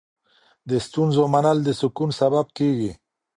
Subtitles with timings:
[0.69, 2.91] د ستونزو منل د سکون سبب کېږي.